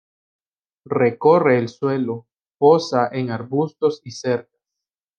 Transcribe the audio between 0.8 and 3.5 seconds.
Recorre el suelo, posa en